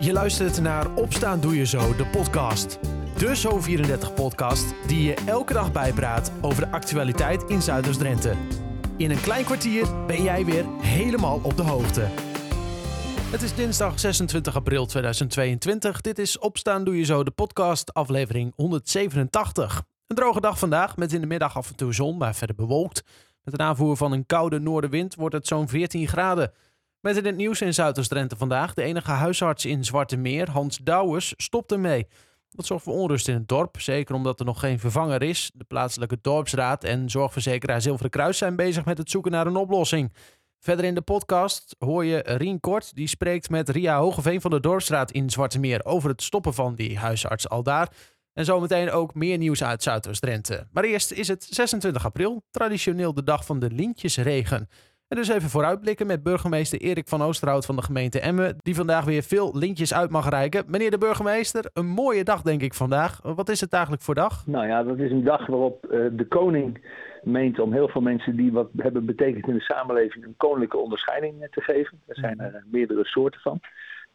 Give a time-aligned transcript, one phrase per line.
[0.00, 2.78] Je luistert naar Opstaan Doe Je Zo, de podcast.
[3.16, 8.34] De Zo34-podcast die je elke dag bijpraat over de actualiteit in Zuiders-Drenthe.
[8.96, 12.00] In een klein kwartier ben jij weer helemaal op de hoogte.
[13.30, 16.00] Het is dinsdag 26 april 2022.
[16.00, 19.82] Dit is Opstaan Doe Je Zo, de podcast, aflevering 187.
[20.06, 23.02] Een droge dag vandaag, met in de middag af en toe zon, maar verder bewolkt.
[23.42, 26.52] Met een aanvoer van een koude noordenwind wordt het zo'n 14 graden.
[27.00, 28.74] Met in het nieuws in Zuidoost-Drenthe vandaag.
[28.74, 32.06] De enige huisarts in Zwarte Meer, Hans Douwes, stopt ermee.
[32.50, 35.50] Dat zorgt voor onrust in het dorp, zeker omdat er nog geen vervanger is.
[35.54, 40.12] De plaatselijke dorpsraad en zorgverzekeraar Zilveren Kruis zijn bezig met het zoeken naar een oplossing.
[40.58, 44.60] Verder in de podcast hoor je Rien Kort, die spreekt met Ria Hogeveen van de
[44.60, 47.92] Dorpsraad in Zwarte Meer over het stoppen van die huisarts aldaar.
[48.32, 50.66] En zometeen ook meer nieuws uit Zuidoost-Drenthe.
[50.72, 54.68] Maar eerst is het 26 april, traditioneel de dag van de lintjesregen.
[55.08, 59.04] En dus even vooruitblikken met burgemeester Erik van Oosterhout van de gemeente Emmen, die vandaag
[59.04, 60.64] weer veel lintjes uit mag reiken.
[60.66, 63.20] Meneer de burgemeester, een mooie dag denk ik vandaag.
[63.22, 64.46] Wat is het eigenlijk voor dag?
[64.46, 66.86] Nou ja, dat is een dag waarop uh, de koning
[67.22, 71.48] meent om heel veel mensen die wat hebben betekend in de samenleving een koninklijke onderscheiding
[71.50, 72.00] te geven.
[72.06, 73.60] Er zijn er meerdere soorten van.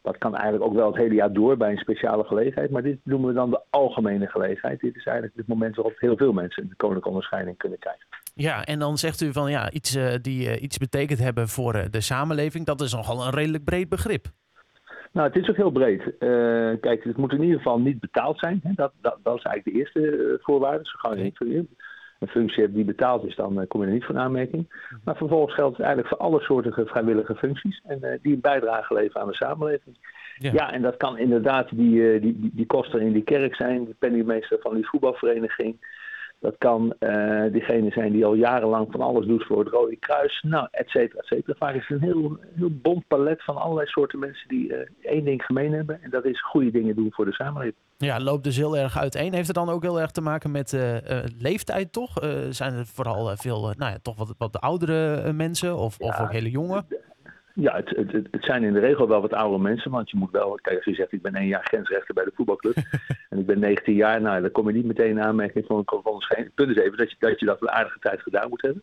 [0.04, 2.70] Dat kan eigenlijk ook wel het hele jaar door bij een speciale gelegenheid.
[2.70, 4.80] Maar dit noemen we dan de algemene gelegenheid.
[4.80, 8.06] Dit is eigenlijk het moment waarop heel veel mensen een koninklijke onderscheiding kunnen krijgen.
[8.34, 11.74] Ja, en dan zegt u van ja, iets uh, die uh, iets betekend hebben voor
[11.74, 12.66] uh, de samenleving.
[12.66, 14.26] Dat is nogal een redelijk breed begrip.
[15.12, 16.02] Nou, het is ook heel breed.
[16.80, 18.60] kijk, het moet in ieder geval niet betaald zijn.
[18.62, 18.70] Hè?
[18.74, 20.84] Dat, dat, dat, is eigenlijk de eerste voorwaarde.
[20.84, 21.38] Zo gauw je niet
[22.18, 24.72] een functie hebt die betaald is, dan kom je er niet van aanmerking.
[25.04, 27.80] Maar vervolgens geldt het eigenlijk voor alle soorten vrijwillige functies.
[27.86, 29.96] En die een bijdrage leveren aan de samenleving.
[30.38, 30.52] Ja.
[30.52, 33.94] ja, en dat kan inderdaad die, die, die, die koster in die kerk zijn, de
[33.98, 35.76] penningmeester van die voetbalvereniging.
[36.44, 40.42] Dat kan uh, diegene zijn die al jarenlang van alles doet voor het Rode Kruis.
[40.42, 41.54] Nou, et cetera, et cetera.
[41.58, 45.24] Vaak is het een heel, heel bond palet van allerlei soorten mensen die uh, één
[45.24, 46.02] ding gemeen hebben.
[46.02, 47.76] En dat is goede dingen doen voor de samenleving.
[47.96, 49.34] Ja, loopt dus heel erg uiteen.
[49.34, 50.96] Heeft het dan ook heel erg te maken met uh,
[51.38, 52.12] leeftijd, toch?
[52.50, 56.32] zijn er vooral veel, nou ja, toch wat, wat oudere mensen of, ja, of ook
[56.32, 56.84] hele jonge?
[57.54, 59.90] Ja, het, het, het, zijn in de regel wel wat oude mensen.
[59.90, 62.32] Want je moet wel, kijk, als je zegt ik ben één jaar grensrechter bij de
[62.34, 62.76] voetbalclub.
[63.30, 66.04] en ik ben 19 jaar, nou dan kom je niet meteen in aanmerking van een
[66.04, 66.52] onderscheiding.
[66.54, 68.82] Het punt is even dat je, dat je dat een aardige tijd gedaan moet hebben.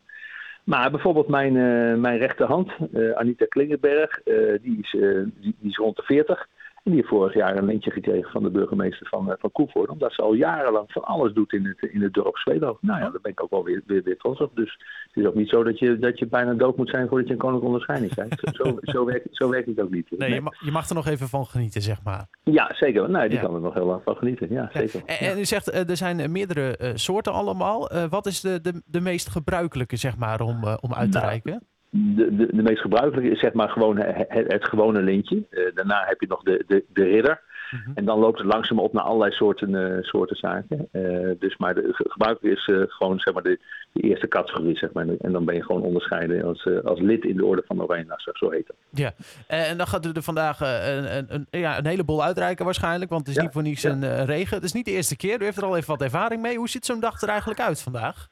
[0.63, 5.77] Maar bijvoorbeeld mijn, uh, mijn rechterhand, uh, Anita Klingenberg, uh, die, is, die, die, is
[5.77, 6.47] rond de 40.
[6.83, 9.89] En die heeft vorig jaar een lintje gekregen van de burgemeester van, uh, van Koevoort.
[9.89, 12.81] Omdat ze al jarenlang van alles doet in het, in het dorp Zweedhoofd.
[12.81, 14.55] Nou ja, daar ben ik ook wel weer, weer, weer trots op.
[14.55, 14.77] Dus
[15.07, 17.33] het is ook niet zo dat je, dat je bijna dood moet zijn voordat je
[17.33, 18.55] een koninklijke onderscheiding krijgt.
[18.55, 20.11] Zo, zo, werkt, zo werkt het ook niet.
[20.17, 22.27] Nee, Je, mag, je mag er nog even van genieten, zeg maar.
[22.43, 23.09] Ja, zeker.
[23.09, 23.45] Nee, die ja.
[23.45, 24.49] kan er nog heel lang van genieten.
[24.49, 25.01] Ja, zeker.
[25.05, 27.89] En, en u zegt, uh, er zijn meerdere uh, soorten allemaal.
[28.09, 31.69] Wat is de, de, de meest gebruikelijke, zeg maar, om, om uit te nou, reiken?
[31.93, 35.43] De, de, de, meest gebruikelijke is zeg maar gewoon het, het gewone lintje.
[35.49, 37.41] Uh, daarna heb je nog de, de, de ridder.
[37.69, 37.91] -hmm.
[37.95, 40.87] En dan loopt het langzaam op naar allerlei soorten, uh, soorten zaken.
[40.91, 43.59] Uh, dus maar de gebruikelijke is gewoon zeg maar de,
[43.91, 44.77] de, eerste categorie.
[44.77, 45.07] Zeg maar.
[45.21, 48.37] En dan ben je gewoon onderscheiden als, als lid in de orde van Oranje Nassau,
[48.37, 48.75] zo heet dat.
[48.89, 49.13] Ja,
[49.47, 53.11] en dan gaat u er vandaag een, een, een, ja, een heleboel uitreiken waarschijnlijk.
[53.11, 53.91] Want het is ja, niet voor niets ja.
[53.91, 54.55] een regen.
[54.55, 55.41] Het is niet de eerste keer.
[55.41, 56.57] U heeft er al even wat ervaring mee.
[56.57, 58.29] Hoe ziet zo'n dag er eigenlijk uit vandaag?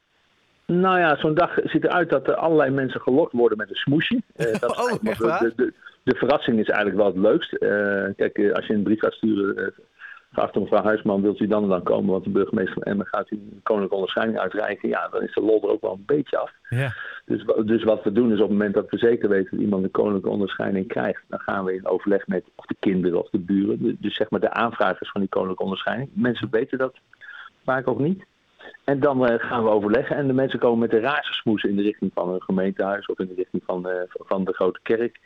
[0.70, 4.22] Nou ja, zo'n dag ziet eruit dat er allerlei mensen gelokt worden met een smoesje.
[4.38, 5.40] Uh, dat oh, echt waar?
[5.40, 7.54] De, de, de, verrassing is eigenlijk wel het leukst.
[7.54, 9.68] Uh, kijk, uh, als je een brief gaat sturen, uh,
[10.32, 12.12] geachte mevrouw Huisman, wilt u dan en dan komen?
[12.12, 14.90] Want de burgemeester van Emmen gaat u een koninklijke onderscheiding uitreiken.
[14.90, 16.52] Ja, dan is de lol er ook wel een beetje af.
[16.70, 16.94] Ja.
[17.26, 19.84] Dus, dus wat we doen is op het moment dat we zeker weten dat iemand
[19.84, 23.40] een koninklijke onderscheiding krijgt, dan gaan we in overleg met of de kinderen of de
[23.40, 26.10] buren, dus zeg maar de aanvragers van die koninklijke onderscheiding.
[26.14, 26.96] Mensen weten dat
[27.64, 28.26] vaak ook niet.
[28.84, 31.76] En dan uh, gaan we overleggen en de mensen komen met de raarste smoesen in
[31.76, 35.20] de richting van een gemeentehuis of in de richting van, uh, van de grote kerk.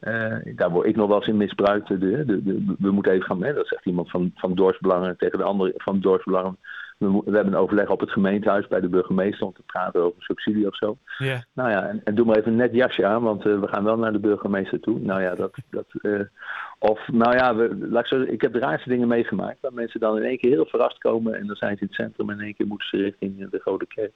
[0.00, 1.88] Uh, daar word ik nog wel eens in misbruikt.
[1.88, 5.38] De, de, de, we moeten even gaan, hè, dat zegt iemand van, van dorpsbelangen tegen
[5.38, 6.56] de andere van dorpsbelangen.
[6.98, 10.22] We, we, hebben een overleg op het gemeentehuis bij de burgemeester om te praten over
[10.22, 10.96] subsidie of zo.
[11.18, 11.40] Yeah.
[11.52, 13.98] Nou ja, en, en, doe maar even een net jasje aan, want we gaan wel
[13.98, 14.98] naar de burgemeester toe.
[14.98, 15.86] Nou ja, dat, dat,
[16.78, 19.60] of, nou ja, we, laat ik, zo, ik heb de raarste dingen meegemaakt.
[19.60, 21.34] Waar mensen dan in één keer heel verrast komen.
[21.34, 23.58] En dan zijn ze in het centrum en in één keer moeten ze richting de
[23.58, 24.12] Grote Kerk.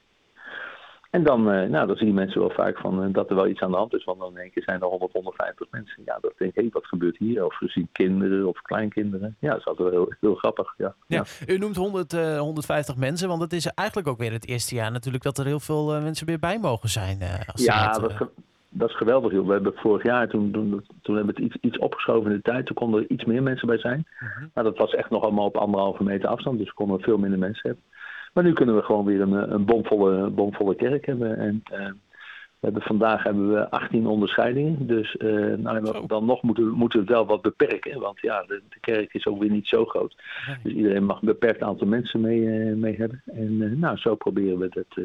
[1.10, 3.60] En dan, uh, nou, dan zien mensen wel vaak van, uh, dat er wel iets
[3.60, 4.04] aan de hand is.
[4.04, 6.02] Want dan in één keer zijn er 100, 150 mensen.
[6.04, 7.44] Ja, dat denk ik, hé, wat gebeurt hier?
[7.44, 9.36] Of zien kinderen of kleinkinderen.
[9.40, 10.74] Ja, dat is altijd wel heel, heel grappig.
[10.76, 10.94] Ja.
[11.06, 13.28] Ja, u noemt 100, uh, 150 mensen.
[13.28, 16.26] Want het is eigenlijk ook weer het eerste jaar natuurlijk dat er heel veel mensen
[16.26, 17.18] weer bij mogen zijn.
[17.52, 18.30] als ja, dat,
[18.72, 19.32] dat is geweldig.
[19.32, 19.46] Joh.
[19.46, 22.42] We hebben vorig jaar, toen, toen, toen hebben we het iets, iets opgeschoven in de
[22.42, 22.66] tijd.
[22.66, 24.06] Toen konden er iets meer mensen bij zijn.
[24.20, 24.46] Mhm.
[24.54, 26.58] Maar dat was echt nog allemaal op anderhalve meter afstand.
[26.58, 27.84] Dus konden we veel minder mensen hebben.
[28.32, 31.38] Maar nu kunnen we gewoon weer een, een bomvolle, bomvolle kerk hebben.
[31.38, 34.86] En uh, We hebben, vandaag hebben we 18 onderscheidingen.
[34.86, 38.00] Dus uh, nou, dan nog moeten, moeten we het wel wat beperken.
[38.00, 40.16] Want ja, de, de, kerk is ook weer niet zo groot.
[40.62, 43.22] Dus iedereen mag een beperkt aantal mensen mee, uh, mee hebben.
[43.24, 45.04] En nou, zo proberen we dat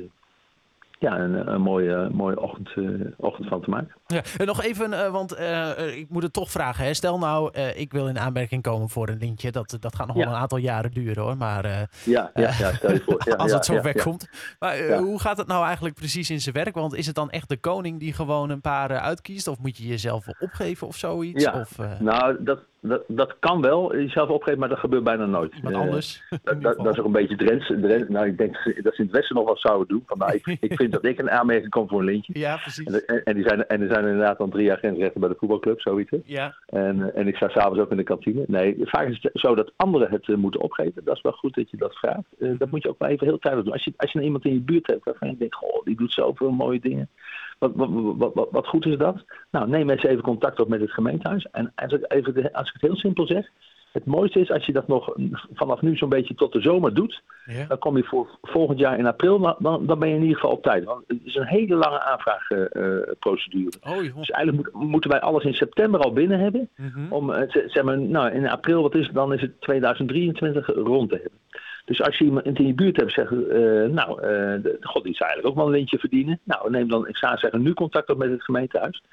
[1.00, 3.96] ja, een, een mooie, mooie ochtend, uh, ochtend van te maken.
[4.06, 6.86] Ja, en nog even, uh, want uh, ik moet het toch vragen.
[6.86, 6.94] Hè.
[6.94, 9.52] Stel nou, ik wil in aanmerking komen voor een lintje.
[9.52, 11.38] Dat, dat gaat nog wel een aantal jaren duren hoor.
[11.38, 11.66] Maar,
[12.04, 13.16] ja, ja, ja, stel je voor.
[13.28, 14.30] Ja, als het zo ver komt.
[14.60, 16.76] Maar hoe gaat het nou eigenlijk precies in zijn werk?
[16.76, 19.48] Want is het dan echt de koning die gewoon een paar uitkiest?
[19.48, 21.44] Of moet je jezelf opgeven of zoiets?
[21.44, 25.62] Ja, of, nou, dat, dat, dat kan wel, jezelf opgeven, maar dat gebeurt bijna nooit.
[25.62, 26.24] Wat anders?
[26.30, 27.68] dat, dat, dat, is ook een beetje Drents.
[27.68, 30.04] Drents nou, ik denk dat ze in het Westen nog wat zouden doen.
[30.06, 32.40] Vandaar, ik, ik vind dat ik een aanmerking kom voor een lintje.
[32.40, 32.86] Ja, precies.
[32.86, 35.82] En, en, die zijn, en er zijn inderdaad dan drie jaar grensrechten bij de voetbalclub,
[35.82, 36.12] zoiets.
[36.26, 36.56] Ja.
[36.66, 38.44] En, en ik sta s'avonds ook in de kantine.
[38.48, 41.04] Nee, vaak is het zo dat anderen het uh, moeten opgeven.
[41.04, 42.26] Dat is wel goed dat je dat vraagt.
[42.40, 43.74] Uh, dat moet je ook wel even heel tijdig doen.
[43.74, 46.14] Als je, als je iemand in je buurt hebt waarvan je denkt, goh, die doet
[46.14, 47.10] zoveel mooie dingen.
[47.58, 49.26] Wat, wat, wat, wat, goed is dat?
[49.52, 51.48] Nou, neem eens even contact op met het gemeentehuis.
[51.52, 53.50] En als ik, even, als ik het heel simpel zeg,
[53.92, 55.16] het mooiste is als je dat nog
[55.54, 57.22] vanaf nu zo'n beetje tot de zomer doet.
[57.46, 57.66] Ja.
[57.66, 60.52] Dan kom je voor volgend jaar in april, dan, dan ben je in ieder geval
[60.52, 60.84] op tijd.
[60.84, 63.78] Want het is een hele lange aanvraagprocedure.
[63.88, 66.70] Uh, oh, dus eigenlijk moet, moeten wij alles in september al binnen hebben.
[66.76, 67.12] Mm -hmm.
[67.12, 71.10] Om uh, zeg maar, nou, in april, wat is het, dan is het 2023 rond
[71.10, 71.40] te hebben.
[71.88, 74.22] Dus als je iemand in je buurt hebt zeggen, uh, nou,
[74.62, 76.40] de, god, die zou eigenlijk ook wel een lintje verdienen.
[76.44, 79.04] Nou, neem dan, ik zou zeggen, nu contact op met het gemeentehuis.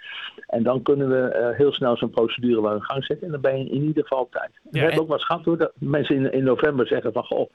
[0.46, 3.26] En dan kunnen we uh, heel snel zo'n procedure wel in gang zetten.
[3.26, 4.50] En dan ben je in ieder geval op tijd.
[4.62, 7.50] Ja, we hebben ook wat gehad hoor, dat mensen in, in november zeggen van, goh,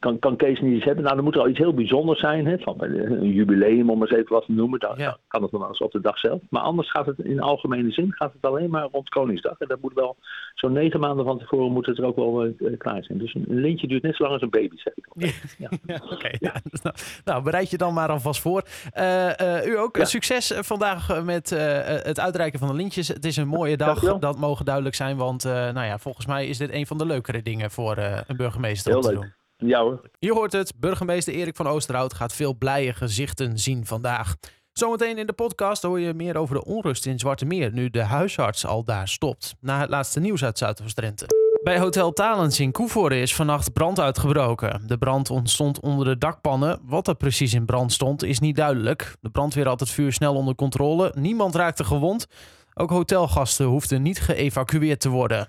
[0.00, 1.04] kan, kan Kees niet iets hebben?
[1.04, 2.46] Nou, dan moet er al iets heel bijzonders zijn.
[2.46, 2.58] Hè?
[2.58, 4.78] Van een jubileum, om eens even wat te noemen.
[4.78, 5.18] Dan ja.
[5.28, 6.40] kan het nog wel eens op de dag zelf.
[6.50, 9.58] Maar anders gaat het in algemene zin gaat het alleen maar rond Koningsdag.
[9.58, 10.16] En dat moet wel
[10.54, 13.18] zo'n negen maanden van tevoren moet het er ook wel uh, klaar zijn.
[13.18, 15.14] Dus een, lintje duurt net zo lang als een baby, zeg ik al.
[15.16, 15.68] Ja, ja.
[15.94, 16.14] ja oké.
[16.14, 16.38] Okay.
[16.82, 16.94] Nou,
[17.24, 18.62] nou, bereid je dan maar alvast voor.
[18.98, 21.50] Uh, uh, u ook succes vandaag met
[22.04, 23.08] het uitreiken van de lintjes.
[23.08, 25.16] Het is een mooie dag, dat mogen duidelijk zijn.
[25.16, 28.92] Want nou ja, volgens mij is dit een van de leukere dingen voor een burgemeester
[28.92, 29.20] heel om te leuk.
[29.20, 29.39] doen.
[29.60, 30.00] Ja hoor.
[30.18, 34.36] Je hoort het, burgemeester Erik van Oosterhout gaat veel blije gezichten zien vandaag.
[34.72, 38.02] Zometeen in de podcast hoor je meer over de onrust in Zwarte Meer, nu de
[38.02, 39.54] huisarts al daar stopt.
[39.60, 41.26] Na het laatste nieuws uit Zuidoost-Drenthe.
[41.62, 44.82] Bij Hotel Talens in Koevoorde is vannacht brand uitgebroken.
[44.86, 46.80] De brand ontstond onder de dakpannen.
[46.84, 49.16] Wat er precies in brand stond is niet duidelijk.
[49.20, 51.12] De brandweer had het vuur snel onder controle.
[51.16, 52.26] Niemand raakte gewond.
[52.74, 55.48] Ook hotelgasten hoefden niet geëvacueerd te worden.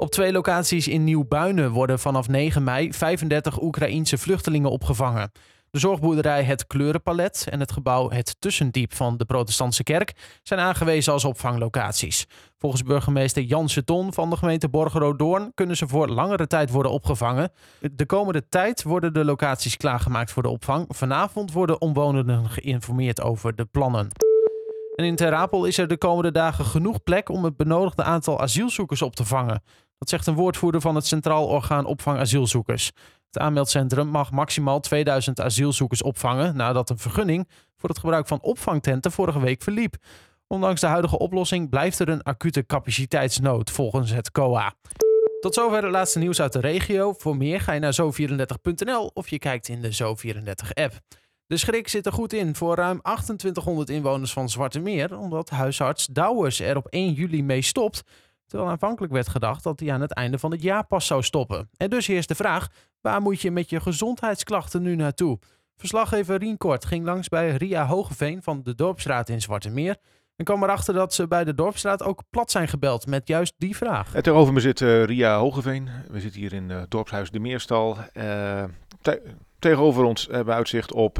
[0.00, 5.32] Op twee locaties in Nieuw-Buinen worden vanaf 9 mei 35 Oekraïense vluchtelingen opgevangen.
[5.70, 10.12] De zorgboerderij Het Kleurenpalet en het gebouw Het Tussendiep van de Protestantse Kerk
[10.42, 12.26] zijn aangewezen als opvanglocaties.
[12.58, 17.52] Volgens burgemeester Jan Seton van de gemeente Borgeroodoorn kunnen ze voor langere tijd worden opgevangen.
[17.92, 20.84] De komende tijd worden de locaties klaargemaakt voor de opvang.
[20.88, 24.08] Vanavond worden omwonenden geïnformeerd over de plannen.
[24.96, 28.40] En in Ter Apel is er de komende dagen genoeg plek om het benodigde aantal
[28.40, 29.62] asielzoekers op te vangen.
[30.00, 32.90] Dat zegt een woordvoerder van het Centraal Orgaan Opvang Asielzoekers.
[33.26, 39.12] Het aanmeldcentrum mag maximaal 2000 asielzoekers opvangen nadat een vergunning voor het gebruik van opvangtenten
[39.12, 39.96] vorige week verliep.
[40.46, 44.74] Ondanks de huidige oplossing blijft er een acute capaciteitsnood volgens het COA.
[45.40, 47.12] Tot zover het laatste nieuws uit de regio.
[47.12, 50.98] Voor meer ga je naar zo34.nl of je kijkt in de Zo34-app.
[51.46, 56.06] De schrik zit er goed in voor ruim 2800 inwoners van Zwarte Meer, omdat huisarts
[56.06, 58.02] Douwers er op 1 juli mee stopt.
[58.50, 61.70] Terwijl aanvankelijk werd gedacht dat hij aan het einde van het jaar pas zou stoppen.
[61.76, 62.68] En dus eerst de vraag:
[63.00, 65.38] waar moet je met je gezondheidsklachten nu naartoe?
[65.76, 69.96] Verslaggever Rien Kort ging langs bij Ria Hogeveen van de Dorpsraad in Zwarte Meer.
[70.36, 73.76] En kwam erachter dat ze bij de Dorpsraad ook plat zijn gebeld met juist die
[73.76, 74.14] vraag.
[74.14, 75.88] En tegenover me zit uh, Ria Hogeveen.
[76.08, 77.96] We zitten hier in uh, Dorpshuis de Meerstal.
[79.02, 79.22] Te
[79.58, 81.18] tegenover ons hebben we uitzicht op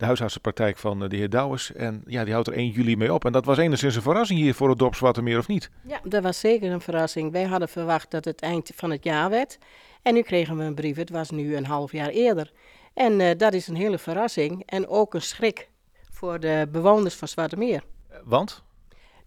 [0.00, 1.72] de huisartsenpraktijk van de heer Douwers.
[1.72, 3.24] En ja, die houdt er 1 juli mee op.
[3.24, 5.70] En dat was enigszins een verrassing hier voor het dorp Zwartemeer, of niet?
[5.82, 7.32] Ja, dat was zeker een verrassing.
[7.32, 9.58] Wij hadden verwacht dat het eind van het jaar werd.
[10.02, 12.52] En nu kregen we een brief, het was nu een half jaar eerder.
[12.94, 15.68] En uh, dat is een hele verrassing en ook een schrik
[16.10, 17.82] voor de bewoners van Zwartemeer.
[18.24, 18.62] Want?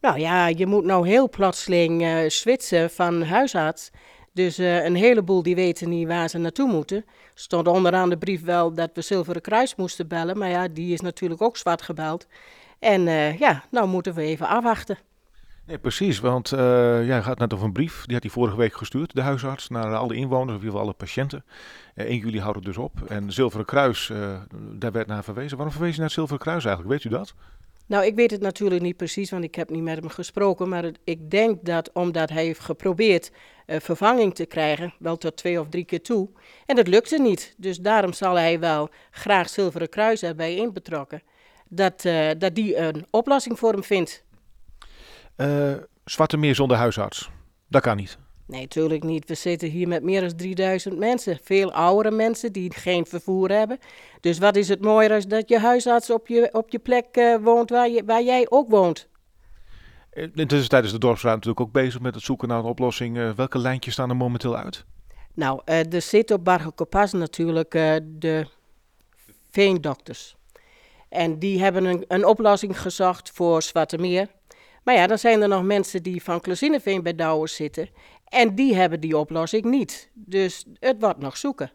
[0.02, 3.92] Nou ja, je moet nou heel plotseling uh, switchen van huisarts.
[4.34, 7.06] Dus uh, een heleboel die weten niet waar ze naartoe moeten.
[7.34, 11.02] Stond onderaan de brief wel dat we Zilveren Kruis moesten bellen, maar ja, die is
[11.02, 12.28] natuurlijk ook zwart gebeld.
[12.80, 14.98] En uh, ja, nou moeten we even afwachten.
[15.66, 18.74] Nee, precies, want uh, ja, gaat net over een brief, die had hij vorige week
[18.74, 21.44] gestuurd, de huisarts, naar alle inwoners, of in ieder geval alle patiënten.
[21.96, 23.02] Uh, 1 juli houdt het dus op.
[23.08, 24.12] En Zilveren Kruis,
[24.74, 25.58] daar werd naar verwezen.
[25.58, 27.34] Waarom verwees je naar Zilveren Kruis eigenlijk, weet u dat?
[27.86, 30.70] Nou, ik weet het natuurlijk niet precies, want ik heb niet met hem gesproken.
[30.70, 33.32] Maar ik denk dat omdat hij heeft geprobeerd
[33.68, 36.30] uh, vervanging te krijgen, wel tot twee of drie keer toe.
[36.66, 37.54] En dat lukte niet.
[37.58, 41.22] Dus daarom zal hij wel graag Zilveren Kruis erbij in betrokken.
[41.70, 44.24] dat, uh, dat die een oplossing voor hem vindt.
[45.38, 45.74] Uh,
[46.06, 47.30] Zwarte Meer zonder huisarts,
[47.68, 48.18] dat kan niet.
[48.48, 49.28] Nee, natuurlijk niet.
[49.28, 51.40] We zitten hier met meer dan 3000 mensen.
[51.44, 53.80] Veel oudere mensen die geen vervoer hebben.
[54.20, 57.36] Dus wat is het mooier als dat je huisarts op je, op je plek uh,
[57.42, 59.08] woont waar, je, waar jij ook woont.
[60.14, 63.18] In de tussentijd is de dorpsraad natuurlijk ook bezig met het zoeken naar een oplossing.
[63.18, 64.86] Uh, welke lijntjes staan er momenteel uit?
[65.34, 67.72] Nou, uh, er zit op Bargelkopas natuurlijk
[68.02, 68.48] de
[69.50, 70.36] veendokters.
[71.10, 74.28] En die hebben een, een oplossing gezocht voor Zwarte Meer.
[74.84, 77.90] Maar ja, dan zijn er nog mensen die van Klozineveen bij Douwers zitten.
[78.34, 80.10] En die hebben die oplossing niet.
[80.14, 81.72] Dus het wordt nog zoeken.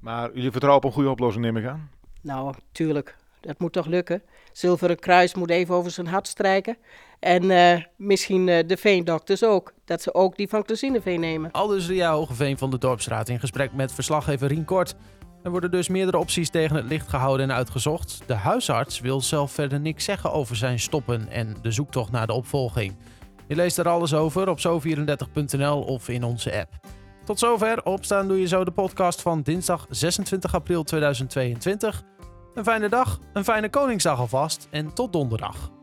[0.00, 1.90] Maar jullie vertrouwen op een goede oplossing, neem ik aan?
[2.20, 3.16] Nou, tuurlijk.
[3.40, 4.22] Dat moet toch lukken.
[4.52, 6.76] Zilveren Kruis moet even over zijn hart strijken.
[7.18, 9.72] En uh, misschien uh, de veendokters ook.
[9.84, 11.50] Dat ze ook die van Klozineveen nemen.
[11.50, 14.94] Aldus Ria Hogeveen van de Dorpsraad in gesprek met verslaggever Rien Kort.
[15.42, 18.22] Er worden dus meerdere opties tegen het licht gehouden en uitgezocht.
[18.26, 22.32] De huisarts wil zelf verder niks zeggen over zijn stoppen en de zoektocht naar de
[22.32, 22.94] opvolging.
[23.48, 26.70] Je leest er alles over op zo34.nl of in onze app.
[27.24, 32.02] Tot zover, opstaan doe je zo de podcast van dinsdag 26 april 2022.
[32.54, 35.75] Een fijne dag, een fijne Koningsdag alvast en tot donderdag.